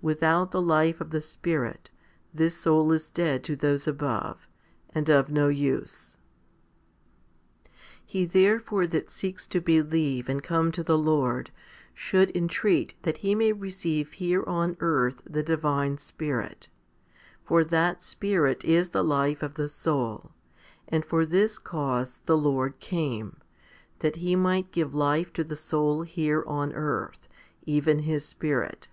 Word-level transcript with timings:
Without 0.00 0.50
the 0.50 0.62
life 0.62 0.98
of 1.02 1.10
the 1.10 1.20
Spirit, 1.20 1.90
this 2.32 2.56
soul 2.56 2.90
is 2.90 3.10
dead 3.10 3.44
to 3.44 3.54
those 3.54 3.86
above, 3.86 4.48
and 4.94 5.10
of 5.10 5.28
no 5.28 5.48
use. 5.48 6.16
6. 7.64 7.72
He 8.06 8.24
therefore 8.24 8.86
that 8.86 9.10
seeks 9.10 9.46
to 9.48 9.60
believe 9.60 10.26
and 10.30 10.42
come 10.42 10.72
to 10.72 10.82
the 10.82 10.96
Lord, 10.96 11.50
should 11.92 12.34
entreat 12.34 12.94
that 13.02 13.18
he 13.18 13.34
may 13.34 13.52
receive 13.52 14.12
here 14.12 14.42
on 14.46 14.78
earth 14.80 15.20
the 15.26 15.42
226 15.42 16.12
FIFTY 16.12 16.14
SPIRITUAL 16.14 16.72
HOMILIES 17.46 17.66
Divine 17.68 17.68
Spirit; 17.68 17.68
for 17.68 17.70
that 17.70 18.02
Spirit 18.02 18.64
is 18.64 18.88
the 18.88 19.04
life 19.04 19.42
of 19.42 19.56
the 19.56 19.68
soul, 19.68 20.30
and 20.88 21.04
for 21.04 21.26
this 21.26 21.58
cause 21.58 22.20
the 22.24 22.38
Lord 22.38 22.80
came, 22.80 23.36
that 23.98 24.16
He 24.16 24.34
might 24.34 24.72
give 24.72 24.94
life 24.94 25.30
to 25.34 25.44
the 25.44 25.54
soul 25.54 26.04
here 26.04 26.42
on 26.46 26.72
earth, 26.72 27.28
even 27.66 27.98
His 27.98 28.24
Spirit. 28.24 28.88